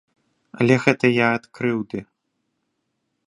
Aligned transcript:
Але 0.59 0.75
гэта 0.85 1.05
я 1.17 1.27
ад 1.39 1.43
крыўды. 1.57 1.99